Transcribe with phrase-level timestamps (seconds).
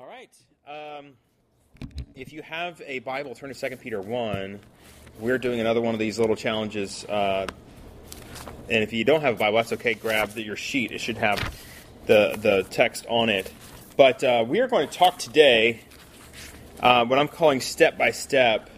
[0.00, 0.34] All right.
[0.66, 1.12] Um,
[2.14, 4.58] if you have a Bible, turn to 2 Peter 1.
[5.18, 7.04] We're doing another one of these little challenges.
[7.04, 7.46] Uh,
[8.70, 9.92] and if you don't have a Bible, that's okay.
[9.92, 11.38] Grab the, your sheet, it should have
[12.06, 13.52] the, the text on it.
[13.98, 15.82] But uh, we are going to talk today
[16.80, 18.70] uh, what I'm calling step by step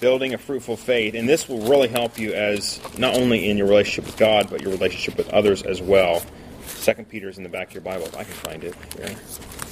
[0.00, 1.14] building a fruitful faith.
[1.14, 4.62] And this will really help you as not only in your relationship with God, but
[4.62, 6.22] your relationship with others as well.
[6.66, 8.06] Second Peter is in the back of your Bible.
[8.06, 9.71] If I can find it.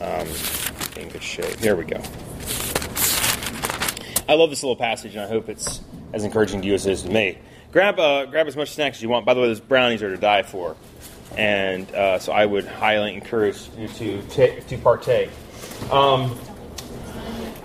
[0.00, 0.26] Um,
[0.96, 1.58] in good shape.
[1.60, 2.00] Here we go.
[4.28, 6.92] I love this little passage, and I hope it's as encouraging to you as it
[6.92, 7.36] is to me.
[7.72, 9.26] Grab uh, grab as much snacks as you want.
[9.26, 10.76] By the way, those brownies are to die for,
[11.36, 13.88] and uh, so I would highly encourage you
[14.22, 15.30] to to partake.
[15.90, 16.38] Um,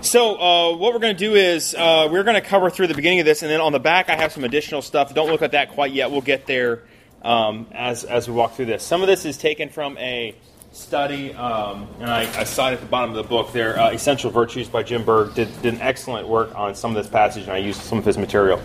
[0.00, 2.94] so uh, what we're going to do is uh, we're going to cover through the
[2.94, 5.14] beginning of this, and then on the back I have some additional stuff.
[5.14, 6.10] Don't look at that quite yet.
[6.10, 6.82] We'll get there
[7.22, 8.82] um, as as we walk through this.
[8.82, 10.34] Some of this is taken from a
[10.76, 14.30] study, um, and I, I cite at the bottom of the book there, uh, Essential
[14.30, 17.52] Virtues by Jim Berg did, did an excellent work on some of this passage, and
[17.52, 18.60] I used some of his material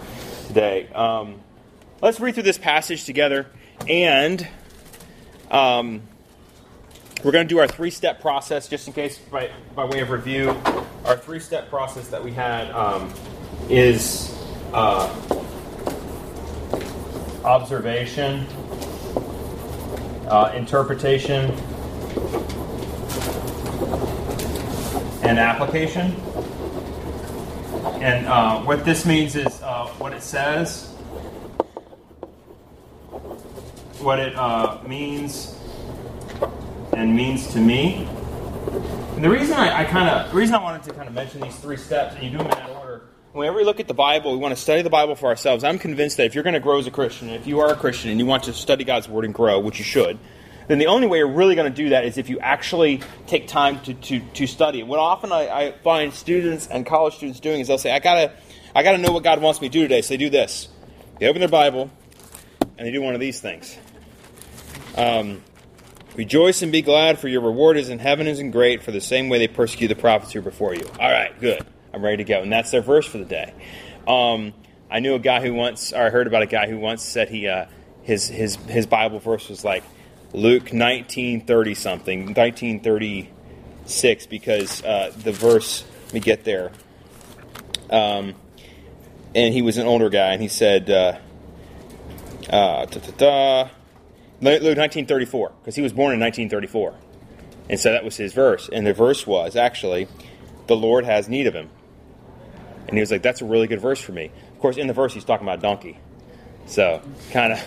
[0.47, 0.87] today.
[0.89, 1.39] Um,
[2.01, 3.47] let's read through this passage together,
[3.87, 4.45] and
[5.49, 6.01] um,
[7.23, 10.09] we're going to do our three step process, just in case, by, by way of
[10.09, 10.49] review.
[11.05, 13.11] Our three step process that we had um,
[13.69, 14.37] is
[14.73, 15.07] uh,
[17.45, 18.45] observation,
[20.27, 21.55] uh, interpretation,
[25.23, 26.15] and application.
[28.01, 30.87] And uh, what this means is uh, what it says,
[33.99, 35.55] what it uh, means,
[36.93, 38.07] and means to me.
[39.15, 41.55] And the reason I, I kind of, reason I wanted to kind of mention these
[41.57, 43.03] three steps, and you do them in that order.
[43.33, 45.63] Whenever we look at the Bible, we want to study the Bible for ourselves.
[45.63, 47.75] I'm convinced that if you're going to grow as a Christian, if you are a
[47.75, 50.17] Christian and you want to study God's Word and grow, which you should,
[50.67, 53.47] then the only way you're really going to do that is if you actually take
[53.47, 54.83] time to, to, to study.
[54.83, 58.33] What often I, I find students and college students doing is they'll say, I gotta,
[58.75, 60.01] I gotta know what God wants me to do today.
[60.01, 60.69] So they do this.
[61.19, 61.89] They open their Bible
[62.77, 63.77] and they do one of these things.
[64.95, 65.41] Um,
[66.15, 68.99] Rejoice and be glad, for your reward is in heaven is in great, for the
[68.99, 70.85] same way they persecute the prophets who are before you.
[70.99, 71.65] All right, good.
[71.93, 72.41] I'm ready to go.
[72.41, 73.53] And that's their verse for the day.
[74.05, 74.53] Um,
[74.89, 77.29] I knew a guy who once, or I heard about a guy who once said
[77.29, 77.67] he, uh,
[78.03, 79.85] his, his, his Bible verse was like,
[80.33, 86.71] Luke 1930 something, 1936, because uh, the verse, let me get there.
[87.89, 88.35] Um,
[89.35, 91.17] and he was an older guy, and he said, uh,
[92.49, 92.85] uh,
[94.41, 96.95] Luke 1934, because he was born in 1934.
[97.69, 98.69] And so that was his verse.
[98.71, 100.07] And the verse was actually,
[100.67, 101.69] the Lord has need of him.
[102.87, 104.31] And he was like, that's a really good verse for me.
[104.53, 105.97] Of course, in the verse, he's talking about donkey.
[106.65, 107.63] So kind of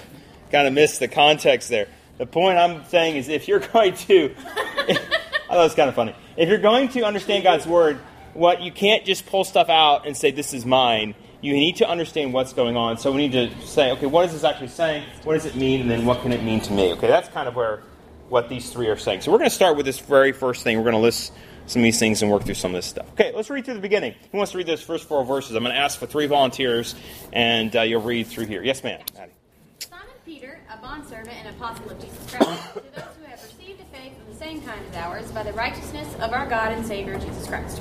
[0.51, 1.89] kind of missed the context there.
[2.19, 5.95] The point I'm saying is if you're going to, I thought it was kind of
[5.95, 6.15] funny.
[6.37, 7.99] If you're going to understand God's word,
[8.35, 11.15] what you can't just pull stuff out and say, this is mine.
[11.41, 12.99] You need to understand what's going on.
[12.99, 15.05] So we need to say, okay, what is this actually saying?
[15.25, 15.83] What does it mean?
[15.83, 16.93] And then what can it mean to me?
[16.93, 17.83] Okay, that's kind of where
[18.29, 19.21] what these three are saying.
[19.21, 20.79] So we're going to start with this very first thing.
[20.79, 21.33] We're going to list
[21.67, 23.11] some of these things and work through some of this stuff.
[23.13, 24.15] Okay, let's read through the beginning.
[24.33, 25.55] Who wants to read those first four verses?
[25.55, 26.95] I'm going to ask for three volunteers,
[27.33, 28.63] and uh, you'll read through here.
[28.63, 29.01] Yes, ma'am.
[29.19, 29.33] Addie.
[29.79, 33.97] Simon Peter, a bondservant and apostle of Jesus Christ, to those who have received a
[33.97, 37.19] faith of the same kind as ours by the righteousness of our God and Savior
[37.19, 37.81] Jesus Christ.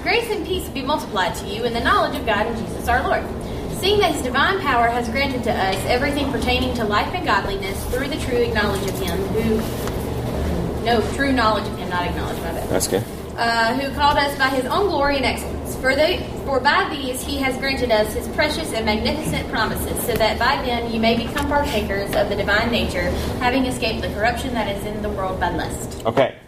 [0.00, 3.06] Grace and peace be multiplied to you in the knowledge of God and Jesus our
[3.06, 3.22] Lord.
[3.80, 7.84] Seeing that his divine power has granted to us everything pertaining to life and godliness
[7.90, 12.52] through the true knowledge of him who no true knowledge of him, not acknowledge my
[12.52, 12.68] bad.
[12.70, 13.04] That's good.
[13.36, 15.76] Uh, who called us by his own glory and excellence.
[15.76, 20.14] For, they, for by these he has granted us his precious and magnificent promises, so
[20.14, 24.54] that by them you may become partakers of the divine nature, having escaped the corruption
[24.54, 26.06] that is in the world by lust.
[26.06, 26.38] Okay.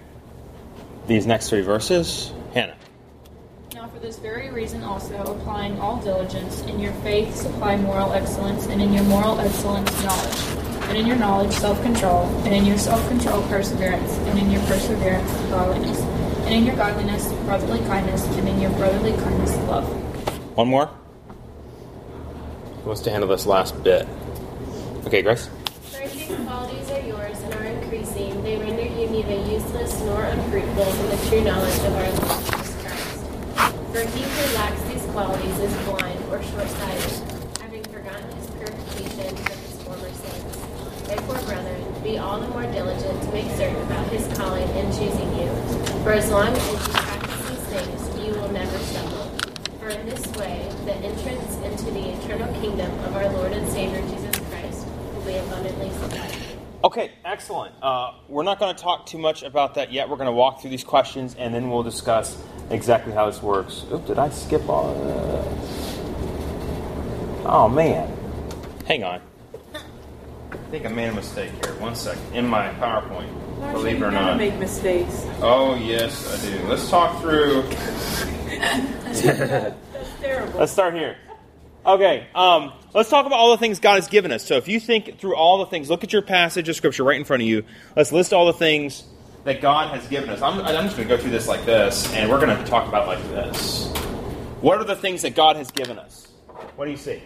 [1.07, 2.77] These next three verses, Hannah.
[3.75, 8.69] Now, for this very reason also, applying all diligence, in your faith supply moral excellence,
[8.69, 12.79] and in your moral excellence knowledge, and in your knowledge self control, and in your
[12.79, 16.01] self control perseverance, and in your perseverance godliness,
[16.51, 19.87] and in your godliness brotherly kindness, and in your brotherly kindness love.
[20.57, 20.91] One more.
[22.83, 24.09] Who wants to handle this last bit?
[25.07, 25.49] Okay, Grace.
[25.85, 30.25] For if these qualities are yours and are increasing, they render you neither useless nor
[30.25, 33.23] unfruitful in the true knowledge of our Lord Jesus Christ.
[33.93, 39.59] For he who lacks these qualities is blind or short-sighted, having forgotten his purification from
[39.59, 41.07] his former sins.
[41.07, 44.60] Therefore, brethren, be all the more diligent to make certain about his calling and choosing
[44.60, 44.60] you.
[46.03, 49.25] For as long as you practice these things, you will never stumble.
[49.79, 54.01] For in this way, the entrance into the eternal kingdom of our Lord and Savior
[54.09, 56.35] Jesus Christ will be abundantly supplied.
[56.83, 57.75] Okay, excellent.
[57.83, 60.09] Uh, we're not going to talk too much about that yet.
[60.09, 63.85] We're going to walk through these questions and then we'll discuss exactly how this works.
[63.93, 64.97] Oop, did I skip all?
[64.97, 65.45] Uh...
[67.47, 68.11] Oh man,
[68.87, 69.21] hang on.
[69.75, 71.75] I think I made a mistake here.
[71.75, 72.23] One second.
[72.33, 73.29] In my PowerPoint,
[73.73, 74.37] believe it or not.
[74.37, 75.27] make mistakes.
[75.41, 76.69] Oh yes, I do.
[76.69, 77.63] Let's talk through.
[79.13, 80.59] That's terrible.
[80.59, 81.17] Let's start here.
[81.85, 84.45] Okay, um, let's talk about all the things God has given us.
[84.45, 87.19] So, if you think through all the things, look at your passage of Scripture right
[87.19, 87.65] in front of you.
[87.97, 89.05] Let's list all the things
[89.45, 90.43] that God has given us.
[90.43, 92.87] I'm, I'm just going to go through this like this, and we're going to talk
[92.87, 93.87] about like this.
[94.61, 96.27] What are the things that God has given us?
[96.77, 97.23] What do you see?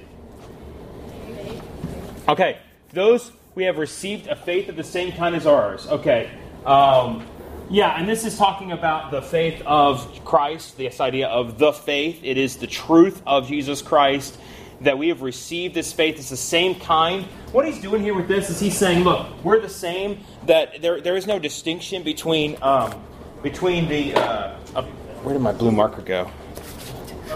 [2.28, 2.58] Okay,
[2.92, 5.86] those we have received a faith of the same kind as ours.
[5.86, 6.30] Okay,
[6.66, 7.26] um,
[7.70, 12.20] yeah, and this is talking about the faith of Christ, this idea of the faith.
[12.22, 14.38] It is the truth of Jesus Christ
[14.80, 16.18] that we have received this faith.
[16.18, 17.24] It's the same kind.
[17.52, 20.20] What he's doing here with this is he's saying, look, we're the same.
[20.46, 23.02] That there, there is no distinction between um,
[23.42, 24.14] between the.
[24.14, 24.82] Uh, uh,
[25.22, 26.30] where did my blue marker go?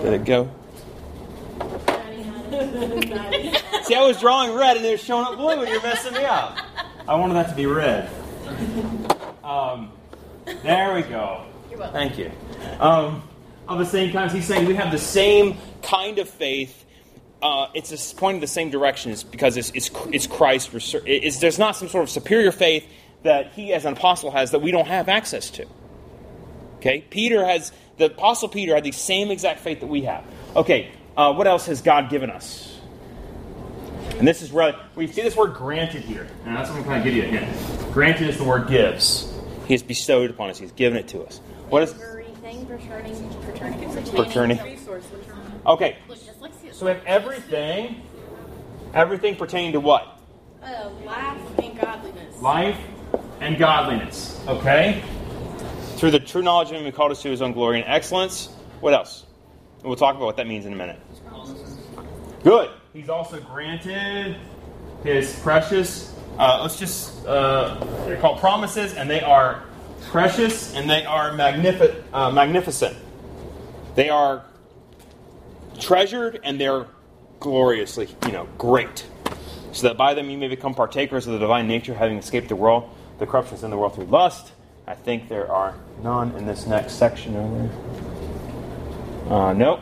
[0.03, 0.51] Did it go?
[3.85, 6.25] See, I was drawing red and it was showing up blue, and you're messing me
[6.25, 6.59] up.
[7.07, 8.11] I wanted that to be red.
[9.43, 9.93] Um,
[10.63, 11.47] there we go.
[11.71, 11.95] You're welcome.
[11.95, 12.31] Thank you.
[12.81, 13.23] Um,
[13.67, 16.85] of the same kind, he's saying we have the same kind of faith.
[17.41, 20.73] Uh, it's just pointing the same direction it's because it's, it's, it's Christ.
[20.73, 22.85] reser- It's, there's not some sort of superior faith
[23.23, 25.67] that he, as an apostle, has that we don't have access to.
[26.77, 30.25] Okay, Peter has the apostle Peter had the same exact faith that we have.
[30.55, 32.79] Okay, uh, what else has God given us?
[34.19, 37.03] And this is where we see this word granted here, and that's what I'm going
[37.03, 37.93] to give you again.
[37.93, 39.33] Granted is the word gives.
[39.67, 40.59] He has bestowed upon us.
[40.59, 41.41] He's given it to us.
[41.69, 44.79] What is Everything pertaining, pertaining, Pertaining.
[45.67, 45.99] Okay?
[46.73, 48.03] So we have everything,
[48.95, 50.21] everything pertaining to what?
[50.63, 52.41] Uh, life and godliness.
[52.41, 52.81] Life
[53.41, 54.41] and godliness.
[54.47, 55.03] Okay?
[55.97, 58.47] Through the true knowledge of him who called us to his own glory and excellence.
[58.81, 59.27] What else?
[59.81, 60.99] And we'll talk about what that means in a minute.
[62.43, 62.71] Good.
[62.93, 64.37] He's also granted
[65.05, 69.63] his precious, uh, let's just, uh, they're called promises, and they are
[70.07, 72.97] precious and they are magnifi- uh, magnificent.
[73.95, 74.45] They are
[75.79, 76.87] treasured and they're
[77.41, 79.07] gloriously, you know, great.
[79.73, 82.57] So that by them you may become partakers of the divine nature, having escaped the
[82.57, 82.89] world,
[83.19, 84.53] the corruptions in the world through lust.
[84.87, 87.35] I think there are none in this next section.
[87.35, 87.71] There?
[89.31, 89.81] Uh, nope.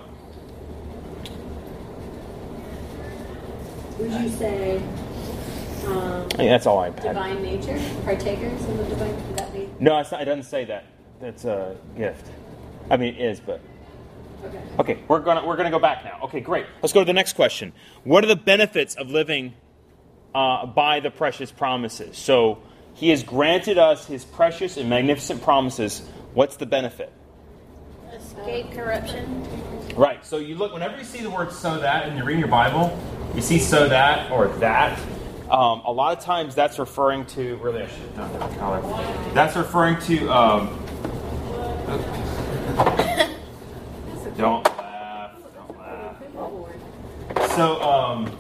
[3.98, 4.82] Would you say
[5.87, 7.02] um, I think that's all I had.
[7.02, 9.14] divine nature, partakers in the divine?
[9.28, 10.84] Would that be No, it's not, it doesn't say that.
[11.20, 12.26] That's a gift.
[12.90, 13.60] I mean, it is, but
[14.44, 14.60] okay?
[14.78, 14.98] okay.
[15.08, 16.20] We're gonna we're gonna go back now.
[16.25, 16.66] Okay, great.
[16.82, 17.72] Let's go to the next question.
[18.04, 19.54] What are the benefits of living
[20.34, 22.19] uh, by the precious promises?
[22.19, 22.58] So
[22.94, 26.00] He has granted us His precious and magnificent promises.
[26.34, 27.12] What's the benefit?
[28.38, 29.46] Escape corruption.
[29.96, 30.24] Right.
[30.24, 32.98] So you look whenever you see the word "so that" and you read your Bible,
[33.34, 34.98] you see "so that" or "that."
[35.50, 38.80] Um, a lot of times that's referring to really I should have done different color.
[39.32, 40.28] That's referring to.
[40.28, 40.82] Um,
[44.36, 45.32] don't laugh.
[45.54, 46.16] Don't laugh.
[47.54, 48.36] So um,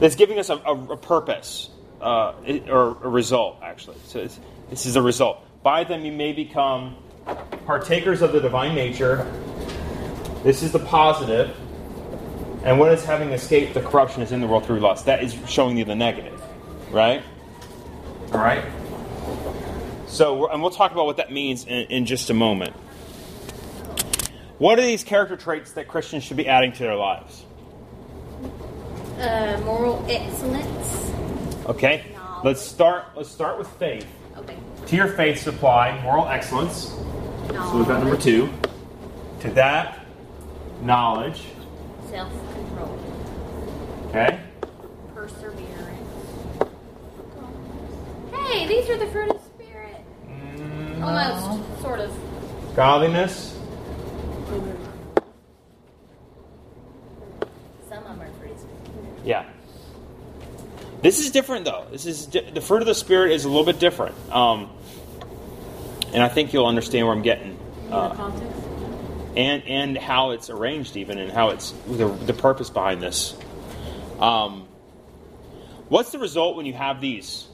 [0.00, 1.70] it's giving us a, a, a purpose
[2.00, 2.32] uh,
[2.68, 3.96] or a result, actually.
[4.06, 4.28] So
[4.70, 5.44] this is a result.
[5.62, 6.96] By them you may become
[7.70, 9.24] partakers of the divine nature.
[10.42, 11.56] This is the positive.
[12.64, 15.06] And what is having escaped the corruption is in the world through lust?
[15.06, 16.42] That is showing you the negative,
[16.90, 17.22] right?
[18.32, 18.64] All right.
[20.08, 22.74] So, we're- and we'll talk about what that means in, in just a moment.
[24.58, 27.44] What are these character traits that Christians should be adding to their lives?
[29.16, 31.12] Uh, moral excellence.
[31.66, 32.02] Okay.
[32.42, 33.04] Let's start.
[33.14, 34.08] Let's start with faith.
[34.38, 34.56] Okay.
[34.88, 36.96] To your faith supply moral excellence.
[37.50, 38.48] So we've got number two.
[39.40, 40.06] To that,
[40.82, 41.42] knowledge.
[42.10, 42.98] Self-control.
[44.08, 44.38] Okay.
[45.14, 46.08] Perseverance.
[48.32, 49.96] Hey, these are the fruit of the spirit.
[51.02, 52.16] Almost, sort of.
[52.76, 53.56] Godliness.
[57.88, 59.24] Some of them are fruit of the spirit.
[59.24, 59.44] Yeah.
[61.02, 61.86] This is different, though.
[61.90, 64.70] This is di- the fruit of the spirit is a little bit different, um,
[66.12, 67.58] and I think you'll understand where I'm getting,
[67.90, 68.32] uh,
[69.36, 73.36] and and how it's arranged, even, and how it's the, the purpose behind this.
[74.18, 74.68] Um,
[75.88, 77.46] what's the result when you have these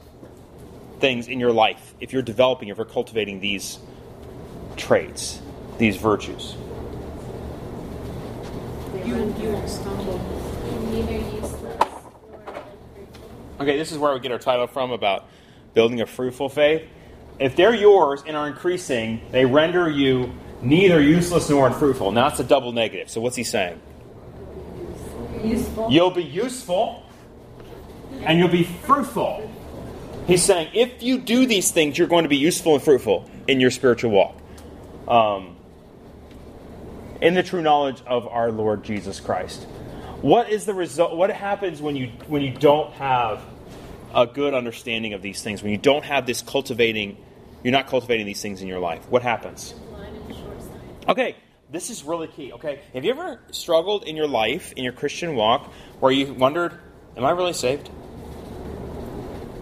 [1.00, 1.94] things in your life?
[2.00, 3.78] If you're developing, if you're cultivating these
[4.76, 5.40] traits,
[5.78, 6.56] these virtues.
[9.04, 10.18] You, you won't stumble.
[10.90, 13.32] Neither useless nor unfruitful.
[13.60, 15.28] Okay, this is where we get our title from about
[15.74, 16.82] building a fruitful faith,
[17.38, 22.12] if they're yours and are increasing, they render you neither useless nor unfruitful.
[22.12, 23.10] Now that's a double negative.
[23.10, 23.80] So what's he saying?
[25.42, 25.90] Useful.
[25.90, 27.04] You'll be useful
[28.22, 29.50] and you'll be fruitful.
[30.26, 33.60] He's saying if you do these things, you're going to be useful and fruitful in
[33.60, 34.36] your spiritual walk.
[35.06, 35.56] Um,
[37.20, 39.62] in the true knowledge of our Lord Jesus Christ.
[40.20, 41.16] What is the result?
[41.16, 43.42] What happens when you when you don't have
[44.14, 45.62] a good understanding of these things?
[45.62, 47.16] When you don't have this cultivating,
[47.66, 49.10] you're not cultivating these things in your life.
[49.10, 49.74] What happens?
[51.08, 51.34] Okay,
[51.68, 52.52] this is really key.
[52.52, 56.78] Okay, have you ever struggled in your life, in your Christian walk, where you wondered,
[57.16, 57.90] "Am I really saved?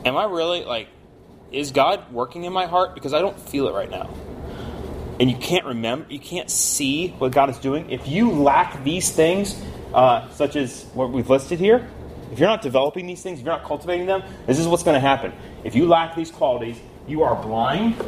[0.04, 0.88] Am I really like,
[1.50, 2.94] is God working in my heart?
[2.94, 4.10] Because I don't feel it right now."
[5.18, 7.90] And you can't remember, you can't see what God is doing.
[7.90, 9.58] If you lack these things,
[9.94, 11.88] uh, such as what we've listed here,
[12.30, 14.92] if you're not developing these things, if you're not cultivating them, this is what's going
[14.92, 15.32] to happen.
[15.62, 18.00] If you lack these qualities, you are blind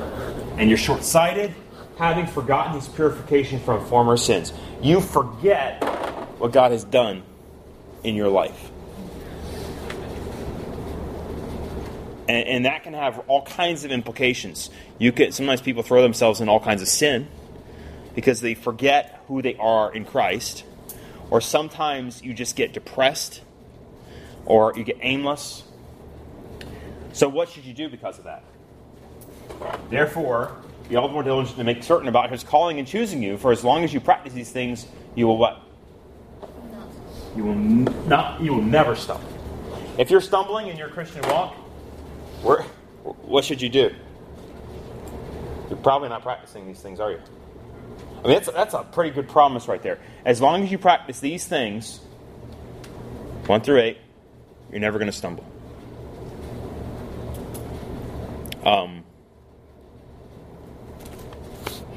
[0.59, 1.55] and you're short sighted,
[1.99, 4.53] having forgotten his purification from former sins.
[4.83, 5.83] You forget
[6.39, 7.23] what God has done
[8.03, 8.71] in your life.
[12.29, 14.71] And, and that can have all kinds of implications.
[14.99, 17.29] You can sometimes people throw themselves in all kinds of sin
[18.15, 20.65] because they forget who they are in Christ.
[21.31, 23.43] Or sometimes you just get depressed
[24.45, 25.65] or you get aimless.
[27.13, 28.45] So what should you do because of that?
[29.91, 30.57] Therefore,
[30.89, 33.53] be all the more diligent to make certain about his calling and choosing you, for
[33.53, 35.63] as long as you practice these things, you will what?
[37.37, 39.29] You will n- not you will never stumble.
[39.99, 41.55] If you're stumbling in your Christian walk,
[42.43, 42.63] where,
[43.03, 43.95] what should you do?
[45.69, 47.21] You're probably not practicing these things, are you?
[48.19, 49.99] I mean, that's, that's a pretty good promise right there.
[50.25, 51.99] As long as you practice these things,
[53.47, 53.99] 1 through 8,
[54.71, 55.45] you're never going to stumble.
[58.65, 59.05] Um,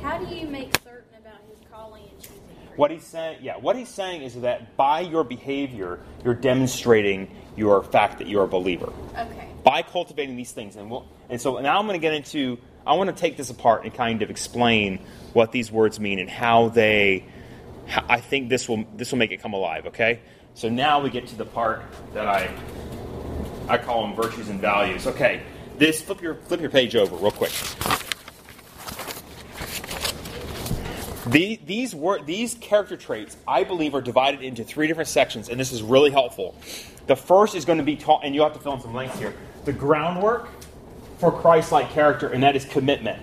[0.02, 2.40] How do you make certain about his calling and choosing?
[2.80, 7.84] what he's saying, yeah, what he's saying is that by your behavior, you're demonstrating your
[7.84, 8.94] fact that you're a believer.
[9.18, 9.50] Okay.
[9.66, 10.78] by cultivating these things.
[10.78, 12.58] And, we'll, and so now I'm going to get into,
[12.88, 15.00] I want to take this apart and kind of explain
[15.34, 17.26] what these words mean and how they,
[17.86, 20.22] how, I think this will, this will make it come alive, okay?
[20.54, 21.84] So now we get to the part
[22.14, 22.50] that I,
[23.68, 25.06] I call them virtues and values.
[25.06, 25.42] Okay,
[25.78, 27.52] this, flip your, flip your page over real quick.
[31.30, 35.60] The, these wor- these character traits, I believe, are divided into three different sections, and
[35.60, 36.56] this is really helpful.
[37.06, 39.18] The first is going to be taught, and you have to fill in some blanks
[39.20, 39.34] here.
[39.66, 40.50] The groundwork
[41.20, 43.22] for Christ-like character, and that is commitment.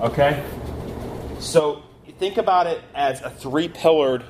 [0.00, 0.42] Okay,
[1.40, 1.82] so
[2.18, 4.24] think about it as a three-pillared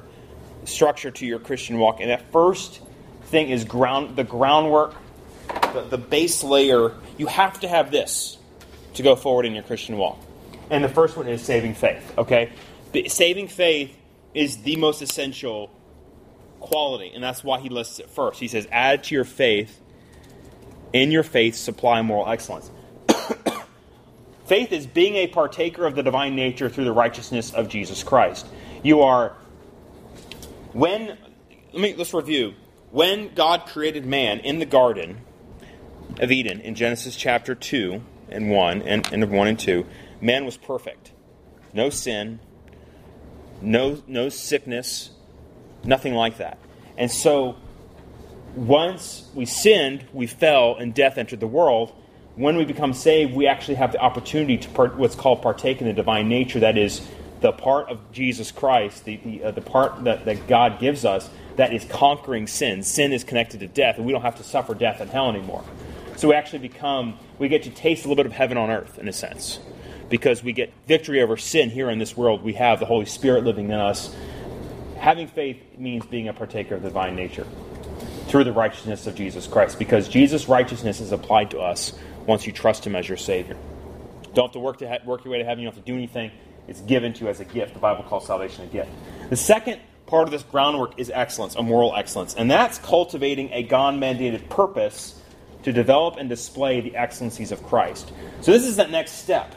[0.65, 2.81] structure to your Christian walk, and that first
[3.25, 4.97] thing is ground the groundwork,
[5.73, 6.95] the, the base layer.
[7.19, 8.37] You have to have this
[8.95, 10.19] to go forward in your Christian walk.
[10.71, 12.15] And the first one is saving faith.
[12.19, 12.53] Okay,
[13.09, 13.97] saving faith
[14.35, 15.71] is the most essential
[16.61, 18.41] quality, and that's why he lists it first.
[18.41, 19.81] He says, "Add to your faith,
[20.93, 22.71] in your faith, supply moral excellence."
[24.47, 28.47] faith is being a partaker of the divine nature through the righteousness of Jesus Christ.
[28.83, 29.35] You are
[30.73, 31.19] when
[31.73, 32.55] let me let's review.
[32.91, 35.21] When God created man in the garden
[36.19, 39.87] of Eden in Genesis chapter 2 and 1 and, and 1 and 2,
[40.21, 41.13] man was perfect.
[41.73, 42.41] No sin,
[43.61, 45.11] no no sickness,
[45.85, 46.59] nothing like that.
[46.97, 47.57] And so
[48.55, 51.93] once we sinned, we fell and death entered the world.
[52.37, 55.87] When we become saved, we actually have the opportunity to part, what's called partake in
[55.87, 56.61] the divine nature.
[56.61, 57.07] That is
[57.40, 61.29] the part of Jesus Christ, the, the, uh, the part that, that God gives us
[61.57, 62.83] that is conquering sin.
[62.83, 65.64] Sin is connected to death, and we don't have to suffer death and hell anymore.
[66.17, 68.99] So we actually become, we get to taste a little bit of heaven on earth,
[68.99, 69.59] in a sense.
[70.11, 72.43] Because we get victory over sin here in this world.
[72.43, 74.14] We have the Holy Spirit living in us.
[74.99, 77.47] Having faith means being a partaker of the divine nature
[78.26, 79.79] through the righteousness of Jesus Christ.
[79.79, 83.57] Because Jesus' righteousness is applied to us once you trust Him as your Savior.
[84.35, 85.62] Don't have to work, to ha- work your way to heaven.
[85.62, 86.31] You don't have to do anything.
[86.69, 87.75] It's given to you as a gift.
[87.75, 88.90] The Bible calls salvation a gift.
[89.31, 92.35] The second part of this groundwork is excellence, a moral excellence.
[92.35, 95.21] And that's cultivating a God mandated purpose
[95.62, 98.12] to develop and display the excellencies of Christ.
[98.40, 99.55] So this is that next step.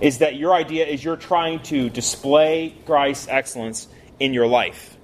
[0.00, 3.88] Is that your idea is you're trying to display Christ's excellence
[4.20, 4.96] in your life.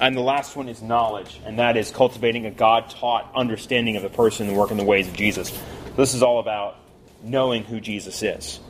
[0.00, 4.02] And the last one is knowledge, and that is cultivating a God taught understanding of
[4.02, 5.58] the person and work in the ways of Jesus.
[5.96, 6.76] This is all about
[7.22, 8.60] knowing who Jesus is.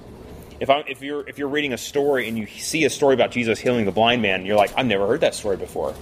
[0.60, 3.32] If, I, if, you're, if you're reading a story and you see a story about
[3.32, 5.94] Jesus healing the blind man, and you're like, I've never heard that story before.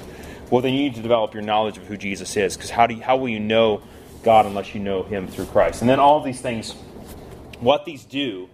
[0.50, 2.94] Well, then you need to develop your knowledge of who Jesus is, because how, do
[3.00, 3.82] how will you know
[4.22, 5.80] God unless you know Him through Christ.
[5.80, 6.72] And then all these things,
[7.60, 8.48] what these do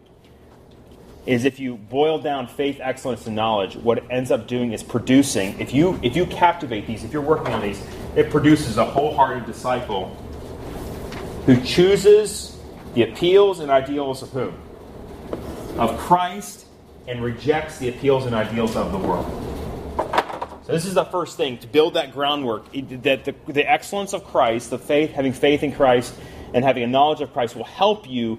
[1.27, 4.83] is if you boil down faith, excellence, and knowledge, what it ends up doing is
[4.83, 5.59] producing.
[5.61, 7.83] If you if you captivate these, if you're working on these,
[8.17, 10.17] it produces a wholehearted disciple
[11.47, 12.59] who chooses
[12.95, 14.55] the appeals and ideals of whom?
[15.79, 16.67] Of Christ
[17.07, 19.27] and rejects the appeals and ideals of the world.
[20.67, 22.73] So this is the first thing to build that groundwork.
[23.03, 26.15] That the, the excellence of Christ, the faith, having faith in Christ,
[26.55, 28.39] and having a knowledge of Christ will help you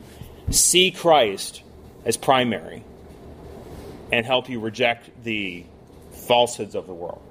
[0.49, 1.63] see Christ
[2.05, 2.83] as primary
[4.11, 5.63] and help you reject the
[6.11, 7.21] falsehoods of the world.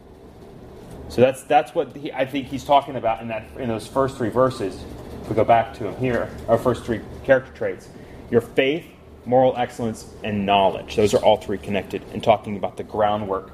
[1.09, 4.17] So that's that's what he, I think he's talking about in that in those first
[4.17, 4.81] three verses.
[5.23, 7.89] If we go back to him here, our first three character traits:
[8.31, 8.87] your faith,
[9.27, 10.97] moral excellence, and knowledge.
[10.97, 13.51] Those are all three connected and talking about the groundwork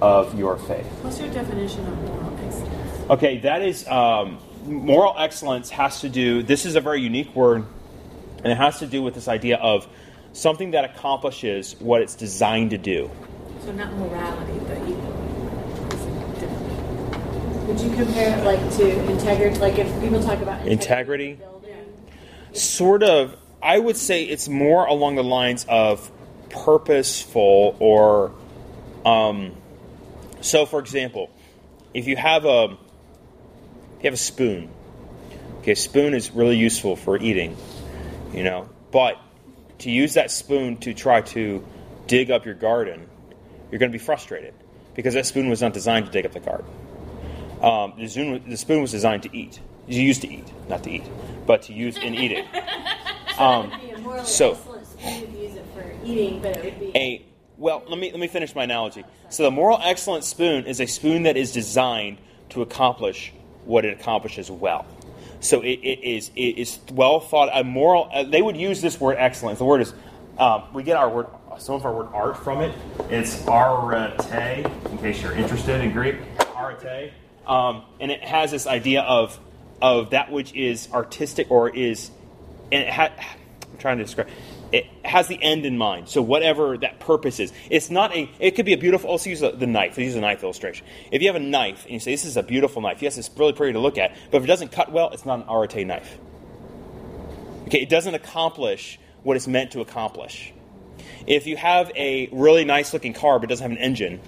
[0.00, 0.86] of your faith.
[1.02, 3.10] What's your definition of moral excellence?
[3.10, 6.42] Okay, that is um, moral excellence has to do.
[6.42, 7.64] This is a very unique word,
[8.42, 9.86] and it has to do with this idea of
[10.38, 13.10] something that accomplishes what it's designed to do.
[13.64, 15.14] So not morality, but evil.
[17.66, 19.58] Would you compare it like to integrity?
[19.58, 21.34] Like if people talk about Integrity?
[21.34, 21.94] building,
[22.52, 23.36] Sort of.
[23.60, 26.10] I would say it's more along the lines of
[26.50, 28.32] purposeful or.
[29.04, 29.56] Um,
[30.40, 31.30] so, for example,
[31.92, 32.76] if you have a
[33.98, 34.70] if you have a spoon,
[35.58, 37.56] okay, spoon is really useful for eating,
[38.32, 39.18] you know, but
[39.78, 41.64] to use that spoon to try to
[42.06, 43.08] dig up your garden,
[43.70, 44.54] you're going to be frustrated
[44.94, 46.66] because that spoon was not designed to dig up the garden.
[47.62, 49.60] Um, the, spoon, the spoon was designed to eat.
[49.86, 51.04] You used to eat, not to eat,
[51.46, 52.46] but to use in eating.
[53.38, 56.64] Um, It'd be a morally so- excellent spoon would use it for eating, but it
[56.64, 57.24] would be a
[57.56, 60.86] well let me let me finish my analogy so the moral excellence spoon is a
[60.86, 62.18] spoon that is designed
[62.48, 63.32] to accomplish
[63.64, 64.86] what it accomplishes well
[65.40, 69.00] so it, it is it is well thought a moral uh, they would use this
[69.00, 69.92] word excellence the word is
[70.38, 71.26] um, we get our word
[71.58, 72.74] some of our word art from it
[73.10, 76.16] it's arete in case you're interested in greek
[76.56, 77.12] arete
[77.46, 79.38] um, and it has this idea of
[79.80, 82.10] of that which is artistic or is
[82.70, 83.12] and it ha-
[83.78, 84.28] I'm trying to describe.
[84.70, 86.08] It has the end in mind.
[86.08, 88.30] So whatever that purpose is, it's not a.
[88.38, 89.10] It could be a beautiful.
[89.10, 89.96] Let's use the, the knife.
[89.96, 90.86] Let's use a knife illustration.
[91.10, 93.30] If you have a knife and you say this is a beautiful knife, yes, it's
[93.36, 94.14] really pretty to look at.
[94.30, 96.18] But if it doesn't cut well, it's not an arete knife.
[97.66, 100.52] Okay, it doesn't accomplish what it's meant to accomplish.
[101.26, 104.20] If you have a really nice looking car but doesn't have an engine,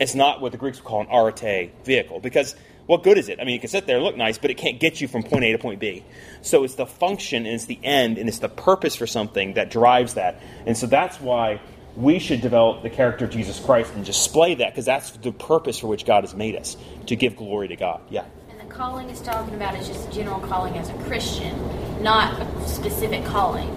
[0.00, 2.56] it's not what the Greeks would call an arete vehicle because
[2.86, 3.40] what good is it?
[3.40, 5.22] I mean, you can sit there and look nice, but it can't get you from
[5.22, 6.04] point A to point B.
[6.42, 9.70] So it's the function and it's the end and it's the purpose for something that
[9.70, 10.40] drives that.
[10.66, 11.60] And so that's why
[11.96, 15.78] we should develop the character of Jesus Christ and display that because that's the purpose
[15.78, 18.00] for which God has made us to give glory to God.
[18.10, 18.24] Yeah.
[18.50, 21.56] And the calling is talking about is just a general calling as a Christian,
[22.02, 23.70] not a specific calling.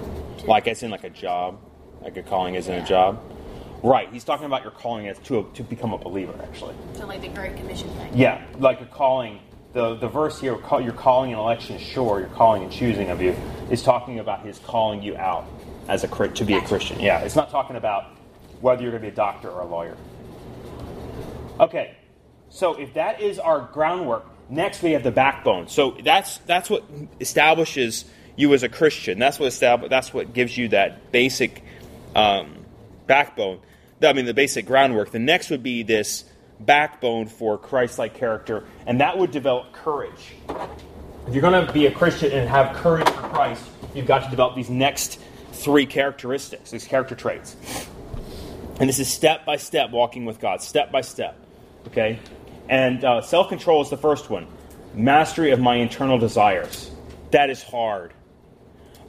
[0.46, 1.60] Like as in like a job,
[2.02, 3.20] like a calling as in a job.
[3.86, 4.12] Right.
[4.12, 6.74] He's talking about your calling as to, to become a believer, actually.
[6.96, 8.18] to like the Great Commission thing.
[8.18, 9.40] Yeah, like a calling.
[9.74, 13.22] The the verse here, call, your calling and election sure, your calling and choosing of
[13.22, 13.36] you,
[13.70, 15.46] is talking about his calling you out
[15.88, 17.00] as a to be a Christian.
[17.00, 18.06] Yeah, it's not talking about
[18.60, 19.96] whether you're going to be a doctor or a lawyer.
[21.60, 21.96] Okay,
[22.50, 25.68] so if that is our groundwork, next we have the backbone.
[25.68, 26.86] So that's that's what
[27.20, 29.20] establishes you as a Christian.
[29.20, 31.64] That's what establish, That's what gives you that basic
[32.16, 32.66] um,
[33.06, 33.60] backbone.
[34.02, 35.12] I mean, the basic groundwork.
[35.12, 36.26] The next would be this
[36.60, 40.36] backbone for Christ-like character, and that would develop courage.
[41.28, 44.30] If you're going to be a Christian and have courage for Christ, you've got to
[44.30, 45.20] develop these next
[45.54, 47.56] three characteristics, these character traits.
[48.80, 51.40] And this is step by step walking with God, step by step.
[51.88, 52.20] Okay?
[52.68, 54.48] And uh, self control is the first one
[54.94, 56.92] mastery of my internal desires.
[57.32, 58.14] That is hard.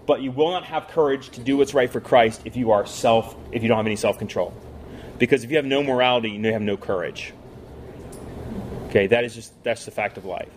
[0.07, 2.87] But you will not have courage to do what's right for Christ if you are
[2.87, 4.55] self if you don't have any self control.
[5.19, 7.33] Because if you have no morality, you have no courage.
[8.89, 10.49] Okay, that is just that's the fact of life.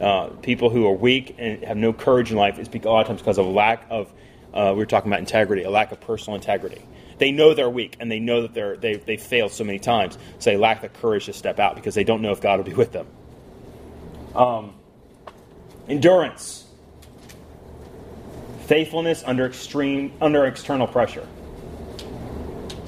[0.00, 3.06] Uh, people who are weak and have no courage in life is a lot of
[3.08, 4.12] times because of a lack of
[4.54, 6.82] uh, we were talking about integrity, a lack of personal integrity.
[7.18, 10.16] They know they're weak and they know that they're they they failed so many times,
[10.38, 12.64] so they lack the courage to step out because they don't know if God will
[12.64, 13.06] be with them.
[14.34, 14.74] Um,
[15.88, 16.66] endurance,
[18.66, 21.26] faithfulness under extreme under external pressure.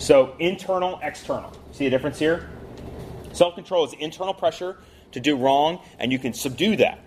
[0.05, 1.51] So internal, external.
[1.73, 2.51] See the difference here?
[3.33, 4.77] Self control is internal pressure
[5.13, 6.99] to do wrong, and you can subdue that.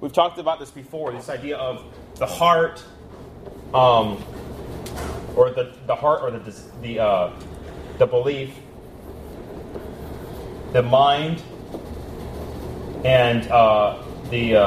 [0.00, 1.84] We've talked about this before this idea of
[2.16, 2.82] the heart,
[3.72, 4.20] um,
[5.36, 7.32] or the, the heart, or the, the, uh,
[7.98, 8.52] the belief,
[10.72, 11.40] the mind,
[13.04, 14.60] and uh, the, uh,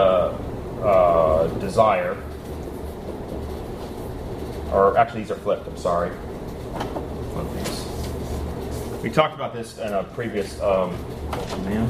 [0.81, 2.15] uh, desire,
[4.71, 5.67] or actually these are flipped.
[5.67, 6.11] I'm sorry.
[9.03, 9.03] Flip these.
[9.03, 10.59] We talked about this in a previous.
[10.61, 10.95] Um,
[11.31, 11.89] oh, man.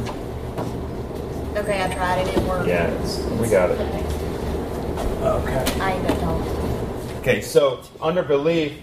[1.58, 2.38] Okay, I tried it.
[2.38, 2.68] It worked.
[2.68, 3.80] Yeah, it's, we got it.
[3.80, 5.80] Okay.
[5.80, 7.20] I ain't gonna.
[7.20, 8.74] Okay, so under belief,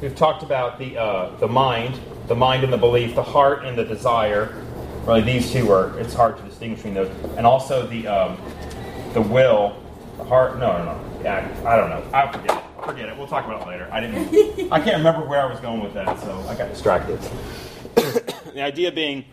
[0.00, 1.98] we've talked about the uh, the mind,
[2.28, 4.54] the mind and the belief, the heart and the desire.
[5.06, 5.98] Really, these two are.
[5.98, 8.36] It's hard to distinguish between those, and also the um,
[9.14, 9.82] the will,
[10.18, 10.58] the heart.
[10.58, 11.00] No, no, no.
[11.24, 12.04] Yeah, I don't know.
[12.12, 12.64] I forget it.
[12.78, 13.16] I forget it.
[13.16, 13.88] We'll talk about it later.
[13.90, 14.70] I didn't.
[14.70, 17.18] I can't remember where I was going with that, so I got distracted.
[18.58, 19.24] The idea being,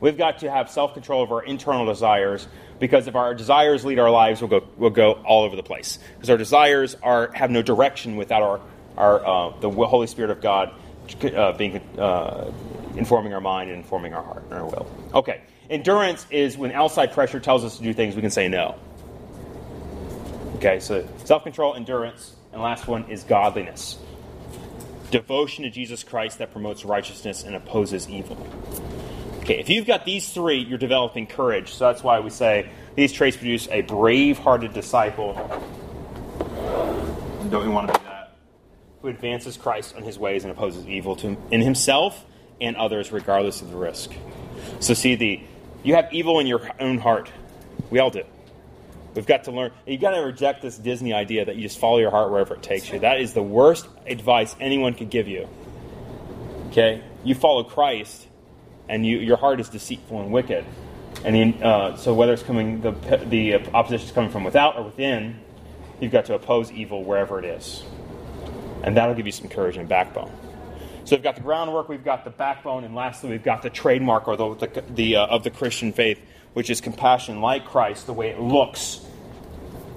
[0.00, 2.46] we've got to have self control of our internal desires
[2.78, 5.98] because if our desires lead our lives, we'll go we'll go all over the place.
[6.14, 8.60] Because our desires are have no direction without our
[8.96, 10.74] our uh, the Holy Spirit of God
[11.22, 12.50] uh, being uh,
[12.96, 14.90] informing our mind and informing our heart and our will.
[15.14, 18.74] Okay, endurance is when outside pressure tells us to do things, we can say no.
[20.56, 23.98] Okay, so self control, endurance, and last one is godliness.
[25.10, 28.36] Devotion to Jesus Christ that promotes righteousness and opposes evil.
[29.40, 31.72] Okay, if you've got these three, you're developing courage.
[31.74, 35.34] So that's why we say these traits produce a brave hearted disciple.
[37.48, 38.32] Don't we want to be that?
[39.02, 42.24] Who advances Christ on his ways and opposes evil to in himself
[42.60, 44.12] and others, regardless of the risk.
[44.80, 45.40] So see the
[45.84, 47.30] you have evil in your own heart.
[47.90, 48.24] We all do.
[49.16, 49.72] We've got to learn.
[49.86, 52.62] You've got to reject this Disney idea that you just follow your heart wherever it
[52.62, 52.98] takes you.
[52.98, 55.48] That is the worst advice anyone could give you.
[56.68, 57.02] Okay?
[57.24, 58.26] You follow Christ,
[58.88, 60.66] and you, your heart is deceitful and wicked.
[61.24, 62.90] And uh, so, whether it's coming, the,
[63.26, 65.40] the opposition is coming from without or within,
[65.98, 67.82] you've got to oppose evil wherever it is.
[68.82, 70.30] And that'll give you some courage and backbone.
[71.04, 74.28] So, we've got the groundwork, we've got the backbone, and lastly, we've got the trademark
[74.28, 76.20] or the, the, the uh, of the Christian faith,
[76.56, 78.98] which is compassion like Christ, the way it looks.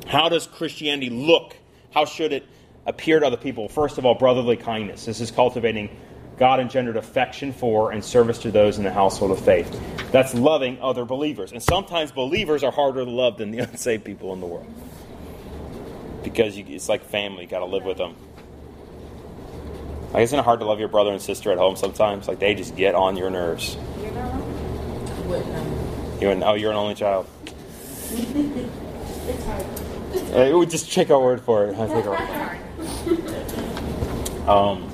[0.06, 1.56] How does Christianity look?
[1.94, 2.46] How should it
[2.86, 3.70] appear to other people?
[3.70, 5.06] First of all, brotherly kindness.
[5.06, 5.90] This is cultivating
[6.38, 9.72] God engendered affection for and service to those in the household of faith.
[10.12, 11.54] That's loving other believers.
[11.54, 14.68] And sometimes believers are harder to love than the unsaved people in the world.
[16.26, 18.18] Because you, it's like family, you got to live with them.
[20.12, 22.28] Like, isn't it hard to love your brother and sister at home sometimes?
[22.28, 23.78] Like, they just get on your nerves.
[24.02, 25.79] You're not wrong.
[26.20, 27.28] You're an, oh, you're an only child.
[29.32, 30.54] It's hard.
[30.54, 31.72] We just take our word for it.
[31.72, 32.20] Take our word.
[34.50, 34.92] Um,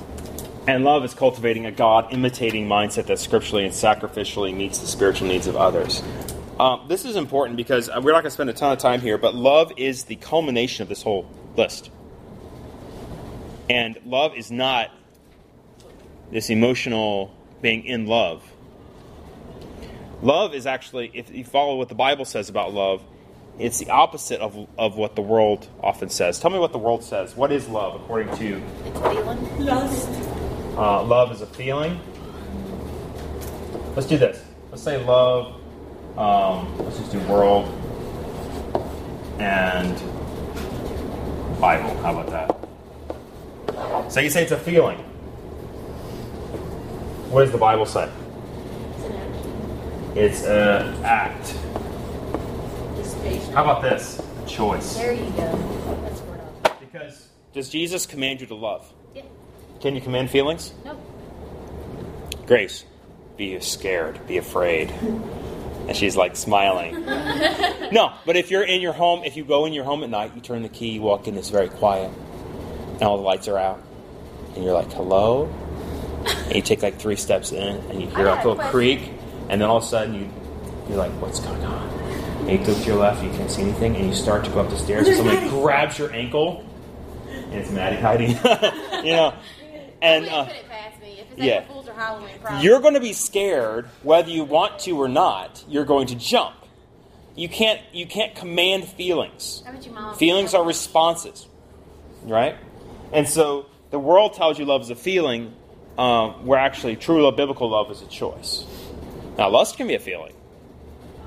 [0.68, 5.28] and love is cultivating a God imitating mindset that scripturally and sacrificially meets the spiritual
[5.28, 6.02] needs of others.
[6.58, 9.18] Um, this is important because we're not going to spend a ton of time here,
[9.18, 11.90] but love is the culmination of this whole list.
[13.68, 14.90] And love is not
[16.30, 18.42] this emotional being in love.
[20.22, 23.02] Love is actually, if you follow what the Bible says about love,
[23.58, 26.38] it's the opposite of, of what the world often says.
[26.38, 27.36] Tell me what the world says.
[27.36, 29.64] What is love according to It's feeling.
[29.64, 30.08] Lust.
[30.76, 32.00] uh, love is a feeling?
[33.94, 34.42] Let's do this.
[34.70, 35.54] Let's say love.
[36.18, 37.66] Um, let's just do world
[39.38, 39.94] and
[41.60, 41.94] Bible.
[42.02, 44.12] How about that?
[44.12, 44.98] So you say it's a feeling.
[47.30, 48.10] What does the Bible say?
[50.16, 51.58] It's an action.
[52.96, 53.46] It's an act.
[53.52, 54.18] How about this?
[54.44, 54.96] A choice.
[54.96, 55.98] There you go.
[56.02, 56.80] That's word up.
[56.80, 58.90] Because does Jesus command you to love?
[59.14, 59.22] Yeah.
[59.80, 60.72] Can you command feelings?
[60.84, 60.98] Nope.
[62.46, 62.84] Grace,
[63.36, 64.92] be scared, be afraid.
[65.86, 67.04] And she's like smiling.
[67.92, 70.32] no, but if you're in your home, if you go in your home at night,
[70.34, 72.10] you turn the key, you walk in, it's very quiet,
[72.94, 73.80] and all the lights are out,
[74.56, 75.44] and you're like, hello?
[76.46, 78.50] And you take like three steps in, and you hear I like got a a
[78.50, 78.72] little question.
[78.72, 79.12] creak,
[79.48, 80.28] and then all of a sudden you,
[80.88, 81.88] you're like, what's going on?
[82.48, 84.60] And you look to your left, you can't see anything, and you start to go
[84.60, 86.64] up the stairs, and somebody grabs your ankle,
[87.28, 88.30] and it's Maddie hiding,
[89.04, 89.34] you know,
[90.02, 90.26] and.
[90.26, 91.18] I Uh, wouldn't put it past me.
[91.20, 91.60] If it's yeah.
[91.62, 92.64] April Fools or Halloween, probably.
[92.64, 95.64] you're going to be scared whether you want to or not.
[95.68, 96.54] You're going to jump.
[97.34, 97.80] You can't.
[97.92, 99.62] You can't command feelings.
[99.64, 100.16] How about your mom?
[100.16, 101.46] Feelings are responses,
[102.22, 102.56] right?
[103.12, 105.54] And so the world tells you love is a feeling,
[105.98, 108.64] um, where actually true love, biblical love, is a choice.
[109.38, 110.34] Now, lust can be a feeling.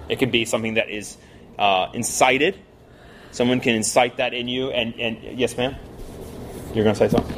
[0.08, 1.18] It can be something that is
[1.58, 2.58] uh, incited.
[3.32, 5.76] Someone can incite that in you, and, and yes, ma'am.
[6.74, 7.38] You're going to say something.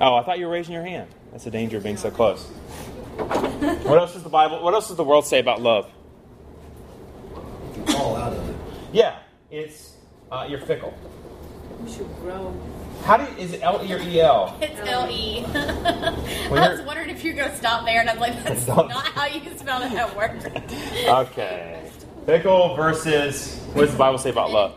[0.00, 1.08] Oh, I thought you were raising your hand.
[1.32, 2.42] That's the danger of being so close.
[2.46, 4.62] what else does the Bible?
[4.62, 5.90] What else does the world say about love?
[7.76, 8.56] You fall out of it.
[8.92, 9.18] Yeah,
[9.50, 9.94] it's
[10.30, 10.96] uh, you're fickle.
[11.82, 12.54] We should grow.
[13.04, 14.56] How do you, is it L E or E L?
[14.60, 15.42] It's L E.
[15.42, 18.66] When I was wondering if you were going to stop there, and I'm like, that's
[18.66, 18.90] Don't.
[18.90, 20.62] how you spell it that word.
[21.08, 21.90] Okay,
[22.26, 24.76] Pickle versus what does the Bible say about love?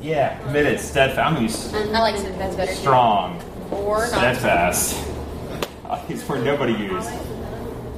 [0.00, 1.18] Yeah, committed, steadfast.
[1.20, 2.72] I'm gonna use I like steadfast better.
[2.72, 2.78] too.
[2.78, 4.96] strong, Or steadfast.
[6.08, 7.08] These were nobody used.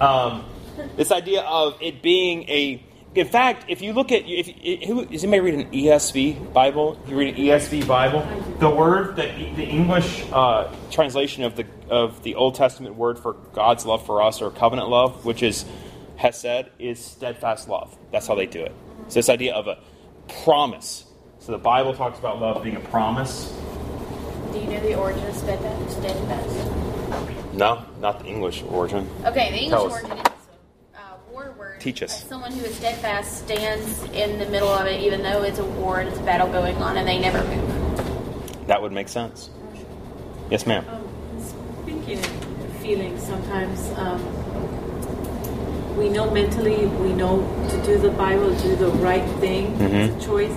[0.01, 0.45] Um,
[0.97, 2.83] this idea of it being a.
[3.15, 4.49] In fact, if you look at if
[4.85, 6.99] who does anybody read an ESV Bible?
[7.05, 8.27] If you read an ESV Bible,
[8.59, 13.35] the word that the English uh, translation of the of the Old Testament word for
[13.53, 15.65] God's love for us or covenant love, which is
[16.17, 17.97] hesed, is steadfast love.
[18.11, 18.75] That's how they do it.
[19.09, 19.79] So this idea of a
[20.43, 21.05] promise.
[21.39, 23.57] So the Bible talks about love being a promise.
[24.53, 25.99] Do you know the origin of steadfast?
[25.99, 27.55] steadfast?
[27.55, 29.09] No, not the English origin.
[29.25, 30.25] Okay, the English origin is
[30.95, 31.74] a uh, war word.
[31.85, 32.25] Teach us.
[32.25, 35.65] Uh, Someone who is steadfast stands in the middle of it, even though it's a
[35.67, 38.67] war and it's a battle going on, and they never move.
[38.69, 39.51] That would make sense.
[40.49, 40.87] Yes, ma'am.
[40.89, 41.45] Um,
[41.83, 44.19] speaking of feelings, sometimes um,
[45.99, 49.77] we know mentally we know to do the Bible, do the right thing.
[49.77, 50.17] Mhm.
[50.17, 50.53] It's a choice.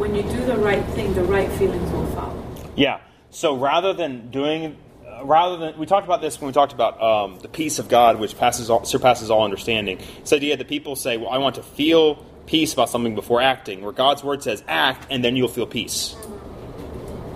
[0.00, 2.42] When you do the right thing, the right feelings will follow.
[2.76, 3.00] Yeah.
[3.28, 4.78] So rather than doing,
[5.26, 8.18] rather than we talked about this when we talked about um, the peace of God,
[8.18, 9.98] which passes all, surpasses all understanding.
[10.20, 13.82] This idea that people say, "Well, I want to feel peace about something before acting,"
[13.82, 16.16] where God's word says, "Act, and then you'll feel peace."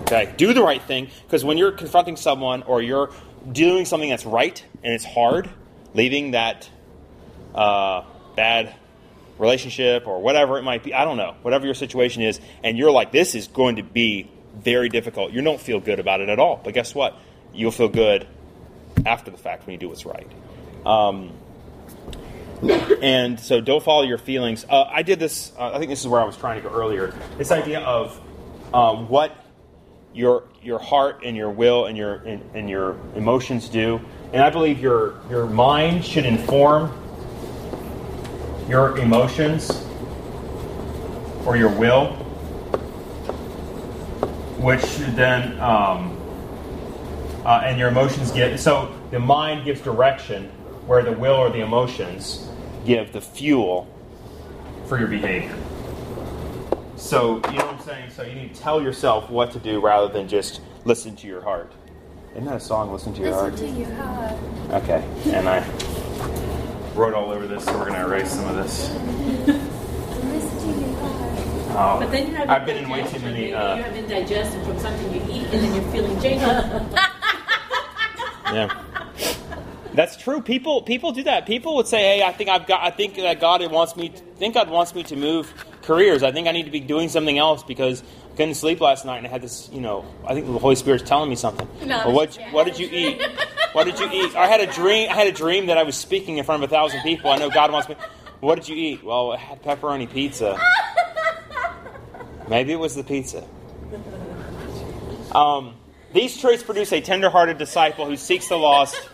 [0.01, 3.11] Okay, do the right thing because when you're confronting someone or you're
[3.49, 5.49] doing something that's right and it's hard,
[5.93, 6.69] leaving that
[7.55, 8.03] uh,
[8.35, 8.73] bad
[9.37, 12.91] relationship or whatever it might be, I don't know, whatever your situation is, and you're
[12.91, 15.31] like, this is going to be very difficult.
[15.31, 16.59] You don't feel good about it at all.
[16.63, 17.17] But guess what?
[17.53, 18.27] You'll feel good
[19.05, 20.27] after the fact when you do what's right.
[20.85, 21.33] Um,
[23.01, 24.65] and so don't follow your feelings.
[24.69, 26.73] Uh, I did this, uh, I think this is where I was trying to go
[26.73, 27.13] earlier.
[27.37, 28.19] This idea of
[28.73, 29.35] um, what
[30.13, 33.99] your your heart and your will and your and, and your emotions do.
[34.33, 36.91] And I believe your your mind should inform
[38.67, 39.69] your emotions
[41.45, 42.13] or your will,
[44.59, 44.83] which
[45.15, 46.17] then um,
[47.45, 48.59] uh, and your emotions give.
[48.59, 50.49] So the mind gives direction,
[50.87, 52.47] where the will or the emotions
[52.85, 53.87] give the fuel
[54.87, 55.55] for your behavior.
[56.95, 58.09] So you know what I'm saying.
[58.11, 61.41] So you need to tell yourself what to do rather than just listen to your
[61.41, 61.71] heart.
[62.33, 62.91] Isn't that a song?
[62.93, 63.53] Listen to your heart.
[63.53, 64.37] Listen to your heart.
[64.83, 65.67] Okay, and I
[66.93, 68.89] wrote all over this, so we're gonna erase some of this.
[69.47, 71.17] Listen to your heart.
[71.73, 73.53] Oh, But then you have I've been in way too many.
[73.53, 76.97] Uh, you have indigestion from something you eat, and then you're feeling jaded.
[78.51, 78.83] yeah.
[79.93, 80.41] That's true.
[80.41, 81.45] People people do that.
[81.45, 82.81] People would say, "Hey, I think I've got.
[82.81, 84.09] I think that God wants me.
[84.37, 86.23] think God wants me to move careers.
[86.23, 88.01] I think I need to be doing something else because
[88.33, 89.69] I couldn't sleep last night and I had this.
[89.71, 91.67] You know, I think the Holy Spirit's telling me something.
[91.85, 93.21] No, well, what what did you eat?
[93.73, 94.35] What did you eat?
[94.35, 95.09] I had a dream.
[95.09, 97.29] I had a dream that I was speaking in front of a thousand people.
[97.31, 97.95] I know God wants me.
[98.41, 99.03] What did you eat?
[99.03, 100.59] Well, I had pepperoni pizza.
[102.49, 103.45] Maybe it was the pizza.
[105.33, 105.75] Um,
[106.13, 109.09] these traits produce a tender-hearted disciple who seeks the lost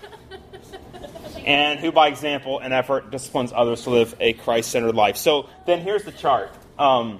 [1.46, 5.18] and who, by example and effort, disciplines others to live a Christ centered life.
[5.18, 6.52] So then here's the chart.
[6.80, 7.20] Um,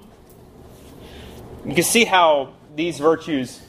[1.66, 3.62] you can see how these virtues,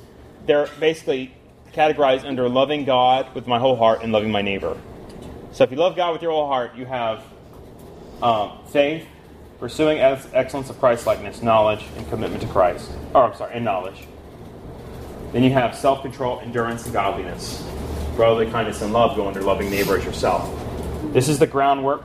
[0.46, 1.34] they're basically
[1.72, 4.76] categorized under loving God with my whole heart and loving my neighbor.
[5.52, 7.22] So if you love God with your whole heart, you have
[8.22, 9.06] um, faith,
[9.58, 12.90] pursuing ex- excellence of Christ likeness, knowledge, and commitment to Christ.
[13.14, 14.06] Or, I'm sorry, and knowledge.
[15.32, 17.62] Then you have self control, endurance, and godliness.
[18.16, 20.50] Brotherly kindness and love go under loving neighbor as yourself.
[21.12, 22.04] This is the groundwork,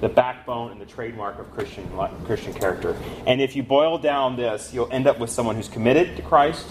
[0.00, 1.88] the backbone, and the trademark of Christian
[2.24, 2.96] Christian character.
[3.26, 6.66] And if you boil down this, you'll end up with someone who's committed to Christ.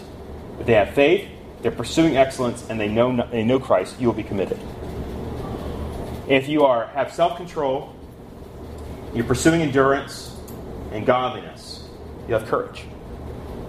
[0.60, 1.28] If they have faith,
[1.62, 4.60] they're pursuing excellence, and they know they know Christ, you will be committed.
[6.28, 7.96] If you are have self control,
[9.14, 10.36] you're pursuing endurance
[10.92, 11.88] and godliness,
[12.28, 12.84] you have courage.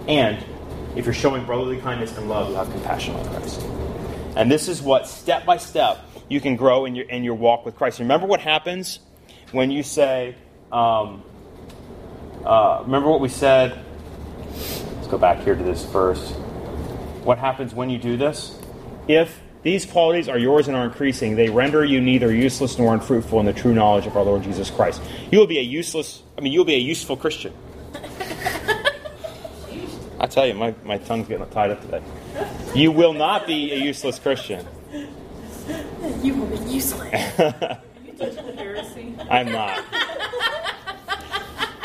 [0.07, 0.43] And
[0.95, 3.61] if you're showing brotherly kindness and love, you have compassion on Christ.
[4.35, 5.99] And this is what, step by step,
[6.29, 7.99] you can grow in your, in your walk with Christ.
[7.99, 8.99] Remember what happens
[9.51, 10.35] when you say,
[10.71, 11.23] um,
[12.45, 13.77] uh, remember what we said?
[14.95, 16.33] Let's go back here to this first.
[17.23, 18.57] What happens when you do this?
[19.07, 23.39] If these qualities are yours and are increasing, they render you neither useless nor unfruitful
[23.39, 25.01] in the true knowledge of our Lord Jesus Christ.
[25.31, 27.53] You will be a useless, I mean, you'll be a useful Christian.
[30.31, 32.01] I tell you, my, my tongue's getting tied up today.
[32.73, 34.65] You will not be a useless Christian.
[36.23, 37.11] You will be useless.
[37.39, 39.15] you touching heresy?
[39.29, 39.83] I'm not.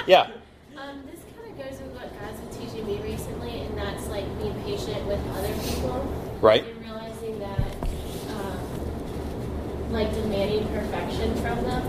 [0.06, 0.30] Yeah.
[0.76, 4.24] Um, this kind of goes with what God's been teaching me recently, and that's like
[4.38, 6.06] being patient with other people.
[6.40, 6.64] Right.
[6.64, 7.60] And realizing that,
[8.30, 11.82] um, like, demanding perfection from them.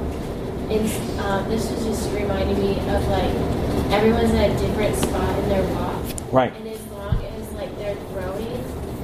[0.72, 3.32] And um, this was just reminding me of like
[3.93, 5.96] everyone's at a different spot in their walk.
[6.31, 6.53] Right.
[6.53, 8.63] And as long as like they're growing,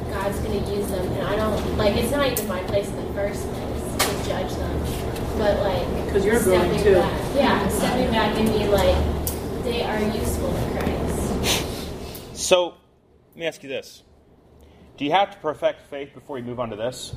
[0.09, 1.07] God's gonna use them.
[1.07, 4.53] And I don't like it's not even my place in the first place to judge
[4.55, 4.79] them.
[5.37, 6.99] But like because you're growing, stepping too.
[6.99, 12.37] Back, yeah, stepping back and being like, they are useful to Christ.
[12.37, 12.75] So,
[13.31, 14.03] let me ask you this:
[14.97, 17.15] Do you have to perfect faith before you move on to this?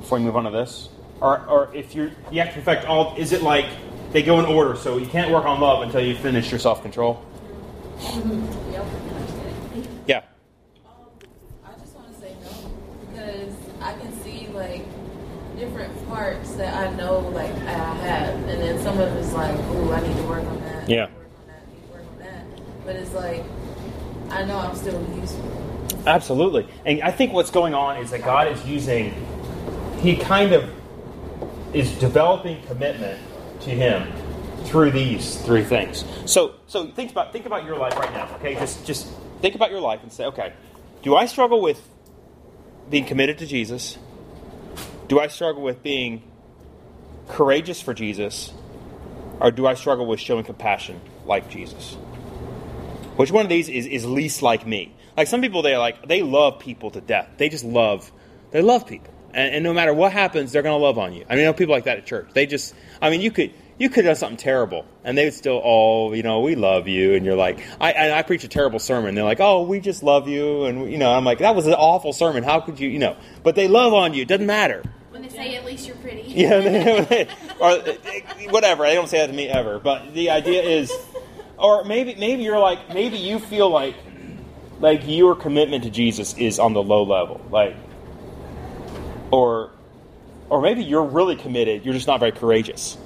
[0.00, 0.88] Before you move on to this,
[1.20, 3.14] or, or if you're you have to perfect all?
[3.16, 3.66] Is it like
[4.12, 4.74] they go in order?
[4.76, 7.24] So you can't work on love until you finish your self control.
[10.06, 10.22] Yeah.
[11.64, 12.70] I just want to say no
[13.10, 14.84] because I can see like
[15.58, 19.92] different parts that I know like I have, and then some of it's like, ooh,
[19.92, 20.76] I need to work on that.
[20.76, 21.06] I need to Yeah.
[21.06, 21.62] work on that.
[21.62, 22.84] I need to work on that.
[22.86, 23.44] But it's like
[24.30, 25.44] I know I'm still useful.
[26.06, 26.66] Absolutely.
[26.86, 29.12] And I think what's going on is that God is using,
[30.00, 30.70] He kind of
[31.72, 33.18] is developing commitment
[33.62, 34.06] to Him
[34.64, 36.04] through these three things.
[36.26, 38.28] So, so think about think about your life right now.
[38.36, 39.08] Okay, just just
[39.40, 40.52] think about your life and say, okay,
[41.02, 41.80] do I struggle with
[42.90, 43.98] being committed to Jesus?
[45.08, 46.22] Do I struggle with being
[47.28, 48.52] courageous for Jesus,
[49.40, 51.94] or do I struggle with showing compassion like Jesus?
[53.16, 54.94] Which one of these is, is least like me?
[55.16, 57.26] Like some people, they like they love people to death.
[57.38, 58.12] They just love,
[58.50, 61.24] they love people, and, and no matter what happens, they're to love on you.
[61.28, 62.28] I mean, I know people like that at church.
[62.34, 65.34] They just, I mean, you could you could have done something terrible, and they would
[65.34, 68.78] still, oh, you know, we love you, and you're like, I I preach a terrible
[68.78, 69.14] sermon.
[69.14, 71.72] They're like, oh, we just love you, and you know, I'm like, that was an
[71.72, 72.44] awful sermon.
[72.44, 73.16] How could you, you know?
[73.42, 74.22] But they love on you.
[74.22, 74.82] It doesn't matter.
[75.18, 76.22] When they say, at least you're pretty.
[76.28, 77.26] Yeah,
[77.60, 78.84] or eh, whatever.
[78.84, 79.80] They don't say that to me ever.
[79.80, 80.92] But the idea is,
[81.58, 83.96] or maybe maybe you're like maybe you feel like
[84.78, 87.74] like your commitment to Jesus is on the low level, like,
[89.32, 89.72] or
[90.50, 91.84] or maybe you're really committed.
[91.84, 92.96] You're just not very courageous.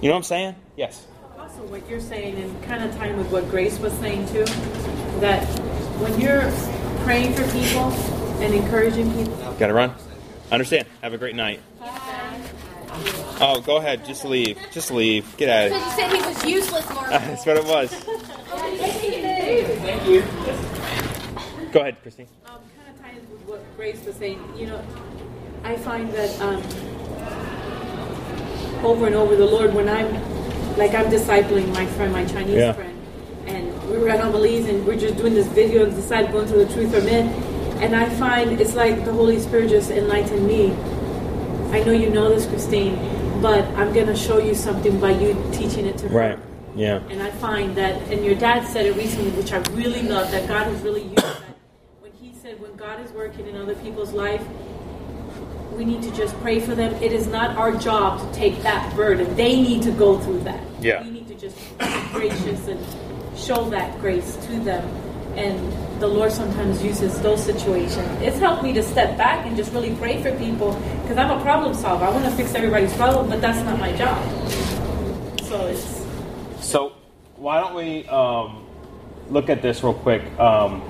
[0.00, 0.54] You know what I'm saying?
[0.76, 1.04] Yes.
[1.40, 4.44] Also, what you're saying, and kind of tying with what Grace was saying too,
[5.18, 5.44] that
[5.98, 6.52] when you're
[7.04, 7.92] praying for people
[8.42, 9.94] and encouraging people, Got to run.
[10.50, 10.86] Understand.
[11.02, 11.60] Have a great night.
[13.40, 14.04] Oh, go ahead.
[14.04, 14.58] Just leave.
[14.72, 15.36] Just leave.
[15.36, 15.80] Get out of here.
[15.80, 16.06] Because here.
[16.06, 17.10] you said he was useless, Mark.
[17.10, 17.90] That's what it was.
[18.94, 20.22] thank you.
[21.72, 22.28] Go ahead, Christine.
[22.46, 24.40] Um, kind of ties with what Grace was saying.
[24.56, 24.82] You know,
[25.64, 26.62] I find that um,
[28.84, 30.12] over and over the Lord, when I'm
[30.76, 32.72] like I'm discipling my friend, my Chinese Yeah.
[32.72, 32.93] friend, and
[33.94, 36.66] we were at Amelie's and we're just doing this video and decide going to the
[36.72, 37.26] truth or myth,
[37.80, 40.72] and I find it's like the Holy Spirit just enlightened me.
[41.70, 42.96] I know you know this, Christine,
[43.40, 46.18] but I'm gonna show you something by you teaching it to her.
[46.18, 46.38] Right.
[46.74, 47.02] Yeah.
[47.08, 50.48] And I find that, and your dad said it recently, which I really love, that
[50.48, 51.36] God has really used that.
[52.00, 54.42] When he said, when God is working in other people's life,
[55.72, 56.94] we need to just pray for them.
[56.94, 59.36] It is not our job to take that burden.
[59.36, 60.62] They need to go through that.
[60.80, 61.04] Yeah.
[61.04, 62.84] We need to just be gracious and
[63.36, 64.84] show that grace to them.
[65.36, 68.08] And the Lord sometimes uses those situations.
[68.22, 71.42] It's helped me to step back and just really pray for people because I'm a
[71.42, 72.04] problem solver.
[72.04, 74.22] I want to fix everybody's problem, but that's not my job.
[75.42, 76.04] So it's
[76.60, 76.92] So
[77.36, 78.64] why don't we um,
[79.28, 80.82] look at this real quick um,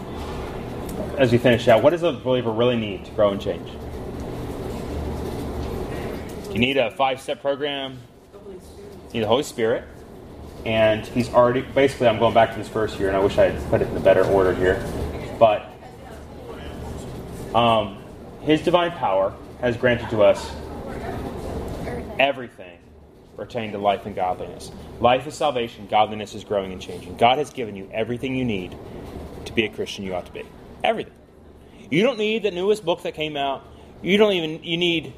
[1.19, 1.83] as we finish out?
[1.83, 3.69] What does a believer really need to grow and change?
[6.53, 7.99] You need a five-step program.
[8.45, 9.85] You need the Holy Spirit,
[10.65, 11.63] and He's already.
[11.63, 13.89] Basically, I'm going back to this verse here, and I wish I had put it
[13.89, 14.85] in a better order here,
[15.39, 15.71] but
[17.55, 18.03] um,
[18.43, 20.51] His divine power has granted to us
[22.19, 22.79] everything
[23.37, 24.71] pertaining to life and godliness.
[25.01, 27.17] Life is salvation, godliness is growing and changing.
[27.17, 28.77] God has given you everything you need
[29.45, 30.45] to be a Christian you ought to be.
[30.83, 31.13] Everything.
[31.91, 33.65] You don't need the newest book that came out.
[34.03, 35.13] You don't even you need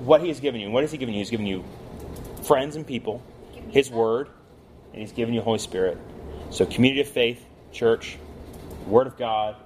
[0.00, 0.70] what he has given you.
[0.70, 1.20] What has he given you?
[1.20, 1.64] He's given you
[2.42, 3.22] friends and people,
[3.70, 4.28] his word,
[4.92, 5.98] and he's given you Holy Spirit.
[6.50, 8.18] So community of faith, church,
[8.86, 9.56] word of God,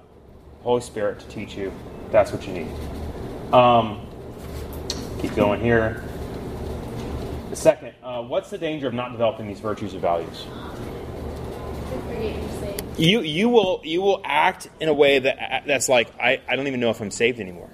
[0.63, 1.71] Holy Spirit to teach you.
[2.11, 3.53] That's what you need.
[3.53, 4.07] Um,
[5.21, 6.03] keep going here.
[7.49, 10.45] The second, uh, what's the danger of not developing these virtues or values?
[12.97, 16.67] You you will you will act in a way that that's like I, I don't
[16.67, 17.69] even know if I'm saved anymore.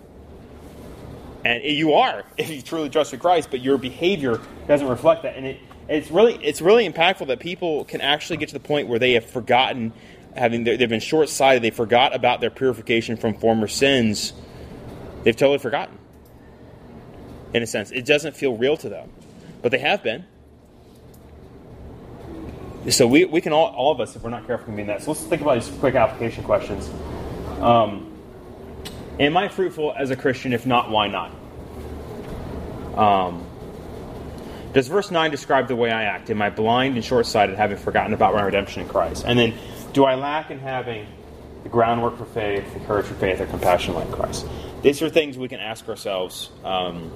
[1.45, 5.35] And you are if you truly trust in Christ, but your behavior doesn't reflect that.
[5.35, 8.87] And it it's really it's really impactful that people can actually get to the point
[8.87, 9.93] where they have forgotten
[10.35, 11.61] having they've been short sighted.
[11.61, 14.33] They forgot about their purification from former sins.
[15.23, 15.97] They've totally forgotten.
[17.53, 19.09] In a sense, it doesn't feel real to them,
[19.61, 20.25] but they have been.
[22.89, 24.87] So we, we can all, all of us, if we're not careful, can be in
[24.89, 25.03] that.
[25.03, 26.89] So let's think about these quick application questions.
[27.61, 28.11] Um,
[29.19, 30.51] am I fruitful as a Christian?
[30.51, 31.31] If not, why not?
[32.97, 33.45] Um,
[34.73, 36.29] Does verse 9 describe the way I act?
[36.31, 39.23] Am I blind and short sighted, having forgotten about my redemption in Christ?
[39.25, 39.53] And then,
[39.93, 41.05] do I lack in having
[41.61, 44.47] the groundwork for faith, the courage for faith, or compassion like Christ?
[44.81, 46.49] These are things we can ask ourselves.
[46.63, 47.11] Um,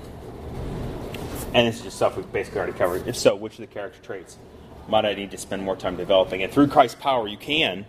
[1.53, 3.07] and this is just stuff we've basically already covered.
[3.07, 4.37] If so, which of the character traits
[4.87, 6.43] might I need to spend more time developing?
[6.43, 7.85] And through Christ's power, you can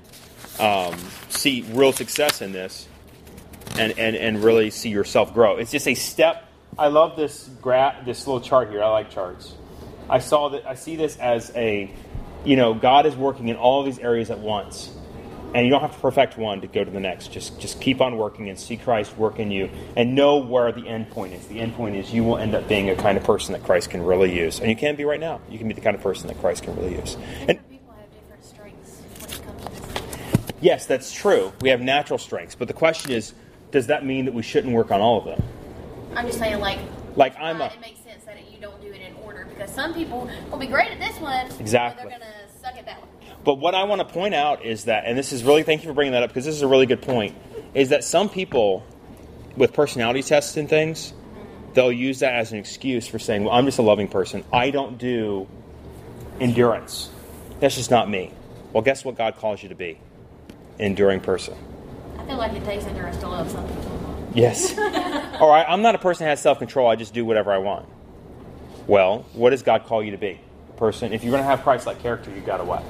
[0.58, 0.96] um,
[1.28, 2.88] see real success in this
[3.76, 5.58] and, and, and really see yourself grow.
[5.58, 6.44] It's just a step.
[6.78, 8.82] I love this gra- this little chart here.
[8.82, 9.54] I like charts.
[10.10, 10.66] I saw that.
[10.66, 11.90] I see this as a,
[12.44, 14.90] you know, God is working in all these areas at once,
[15.54, 17.32] and you don't have to perfect one to go to the next.
[17.32, 20.86] Just just keep on working and see Christ work in you, and know where the
[20.88, 21.46] end point is.
[21.46, 23.90] The end point is you will end up being a kind of person that Christ
[23.90, 25.40] can really use, and you can be right now.
[25.50, 27.16] You can be the kind of person that Christ can really use.
[27.40, 30.52] And Different people have different strengths when it comes to this.
[30.60, 31.52] yes, that's true.
[31.60, 33.34] We have natural strengths, but the question is,
[33.70, 35.42] does that mean that we shouldn't work on all of them?
[36.14, 36.78] I'm just saying, like,
[37.16, 39.14] Like I'm uh, a it makes sense that you don't do it in
[39.58, 42.04] because some people will be great at this one, Exactly.
[42.04, 42.32] but they're gonna
[42.62, 43.08] suck at that one.
[43.44, 45.88] But what I want to point out is that, and this is really, thank you
[45.88, 47.34] for bringing that up because this is a really good point,
[47.74, 48.84] is that some people
[49.56, 51.12] with personality tests and things,
[51.74, 54.44] they'll use that as an excuse for saying, well, I'm just a loving person.
[54.52, 55.48] I don't do
[56.40, 57.10] endurance.
[57.60, 58.32] That's just not me.
[58.72, 59.98] Well, guess what God calls you to be?
[60.78, 61.54] Enduring person.
[62.18, 64.30] I feel like it takes endurance to love some people.
[64.34, 64.76] Yes.
[65.40, 66.86] All right, I'm not a person that has self control.
[66.86, 67.88] I just do whatever I want.
[68.88, 70.40] Well, what does God call you to be?
[70.70, 71.12] A person.
[71.12, 72.82] If you're going to have Christ like character, you've got to what?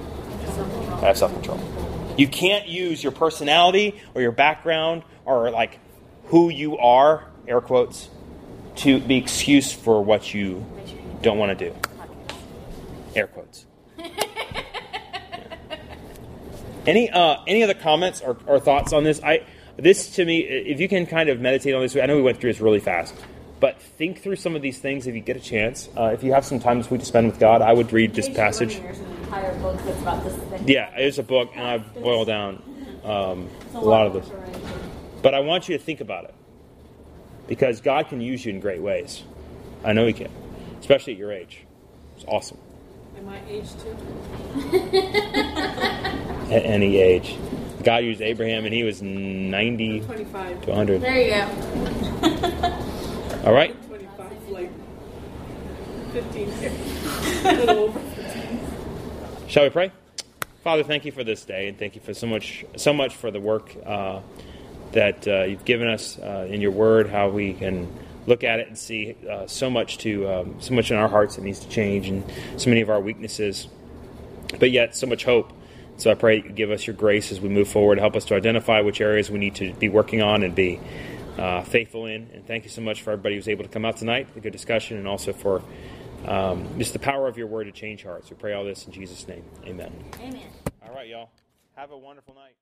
[1.00, 1.60] Have self control.
[2.16, 5.80] You can't use your personality or your background or like
[6.26, 8.08] who you are, air quotes,
[8.76, 10.64] to be excuse for what you
[11.20, 11.76] don't want to do.
[13.14, 13.66] Air quotes.
[16.86, 19.20] Any uh, any other comments or, or thoughts on this?
[19.22, 19.44] I
[19.76, 22.40] this to me, if you can kind of meditate on this, I know we went
[22.40, 23.14] through this really fast,
[23.60, 25.88] but think through some of these things if you get a chance.
[25.96, 28.14] Uh, if you have some time this week to spend with God, I would read
[28.14, 28.80] this passage.
[28.80, 30.62] There's an entire book that's about this.
[30.66, 32.62] Yeah, it's a book, and I've boiled down
[33.04, 34.30] um, a lot of this.
[35.22, 36.34] But I want you to think about it
[37.48, 39.24] because God can use you in great ways.
[39.84, 40.30] I know He can,
[40.80, 41.64] especially at your age.
[42.16, 42.58] It's awesome
[43.16, 43.96] At my age too.
[46.52, 47.36] at any age.
[47.84, 50.62] God used Abraham, and he was 90 25.
[50.62, 51.00] to 100.
[51.00, 52.84] There you go.
[53.48, 53.74] All right?
[53.88, 54.70] 25, like
[56.12, 57.44] 15 years.
[57.44, 58.00] a little over.
[59.48, 59.90] Shall we pray?
[60.62, 63.30] Father, thank you for this day, and thank you for so much, so much for
[63.30, 64.20] the work uh,
[64.92, 67.08] that uh, you've given us uh, in your Word.
[67.08, 67.90] How we can
[68.26, 71.36] look at it and see uh, so much to, um, so much in our hearts
[71.36, 73.66] that needs to change, and so many of our weaknesses,
[74.58, 75.54] but yet so much hope.
[75.96, 77.98] So I pray you give us your grace as we move forward.
[77.98, 80.80] Help us to identify which areas we need to be working on and be
[81.38, 82.28] uh, faithful in.
[82.34, 84.40] And thank you so much for everybody who was able to come out tonight, the
[84.40, 85.62] good discussion, and also for
[86.26, 88.30] um, just the power of your word to change hearts.
[88.30, 89.44] We pray all this in Jesus' name.
[89.64, 89.92] Amen.
[90.20, 90.48] Amen.
[90.86, 91.30] All right, y'all.
[91.76, 92.56] Have a wonderful night.